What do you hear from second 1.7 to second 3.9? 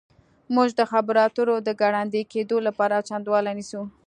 ګړندي کیدو لپاره چمتووالی نیسو